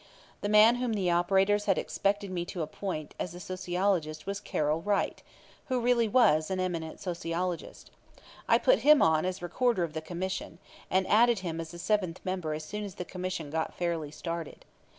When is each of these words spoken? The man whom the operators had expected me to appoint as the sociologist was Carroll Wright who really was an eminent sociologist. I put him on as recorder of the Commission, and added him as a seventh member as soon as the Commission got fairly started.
The 0.41 0.49
man 0.49 0.77
whom 0.77 0.93
the 0.93 1.11
operators 1.11 1.65
had 1.65 1.77
expected 1.77 2.31
me 2.31 2.43
to 2.45 2.63
appoint 2.63 3.13
as 3.19 3.33
the 3.33 3.39
sociologist 3.39 4.25
was 4.25 4.39
Carroll 4.39 4.81
Wright 4.81 5.21
who 5.67 5.79
really 5.79 6.07
was 6.07 6.49
an 6.49 6.59
eminent 6.59 6.99
sociologist. 6.99 7.91
I 8.49 8.57
put 8.57 8.79
him 8.79 9.03
on 9.03 9.25
as 9.25 9.43
recorder 9.43 9.83
of 9.83 9.93
the 9.93 10.01
Commission, 10.01 10.57
and 10.89 11.05
added 11.05 11.41
him 11.41 11.61
as 11.61 11.71
a 11.71 11.77
seventh 11.77 12.19
member 12.25 12.55
as 12.55 12.63
soon 12.65 12.83
as 12.83 12.95
the 12.95 13.05
Commission 13.05 13.51
got 13.51 13.75
fairly 13.75 14.09
started. 14.09 14.65